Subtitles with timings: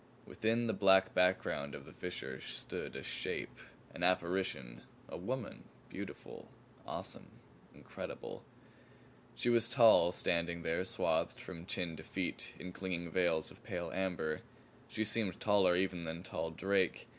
[0.25, 3.59] Within the black background of the fissure stood a shape,
[3.93, 6.47] an apparition, a woman beautiful,
[6.87, 7.27] awesome,
[7.75, 8.43] incredible!
[9.35, 13.91] She was tall, standing there swathed from chin to feet in clinging veils of pale
[13.91, 14.41] amber,
[14.89, 17.07] she seemed taller even than tall Drake.